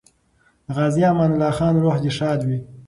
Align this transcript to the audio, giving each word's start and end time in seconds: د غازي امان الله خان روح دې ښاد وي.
د 0.65 0.67
غازي 0.77 1.01
امان 1.11 1.31
الله 1.33 1.51
خان 1.57 1.75
روح 1.83 1.95
دې 2.03 2.11
ښاد 2.17 2.39
وي. 2.47 2.59